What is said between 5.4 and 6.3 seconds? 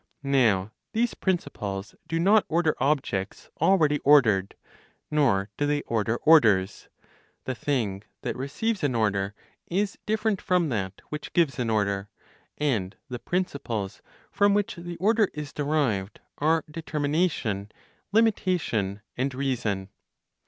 do they order